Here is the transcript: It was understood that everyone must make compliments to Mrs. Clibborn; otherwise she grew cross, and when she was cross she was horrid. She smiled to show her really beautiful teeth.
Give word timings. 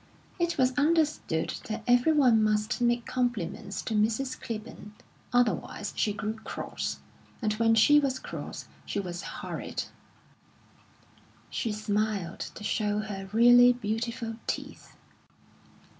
It 0.39 0.57
was 0.57 0.73
understood 0.79 1.51
that 1.65 1.83
everyone 1.85 2.41
must 2.41 2.81
make 2.81 3.05
compliments 3.05 3.83
to 3.83 3.93
Mrs. 3.93 4.35
Clibborn; 4.41 4.93
otherwise 5.31 5.93
she 5.95 6.11
grew 6.11 6.33
cross, 6.37 6.97
and 7.39 7.53
when 7.59 7.75
she 7.75 7.99
was 7.99 8.17
cross 8.17 8.65
she 8.83 8.99
was 8.99 9.21
horrid. 9.21 9.83
She 11.51 11.71
smiled 11.71 12.39
to 12.39 12.63
show 12.63 12.97
her 13.01 13.29
really 13.31 13.73
beautiful 13.73 14.37
teeth. 14.47 14.95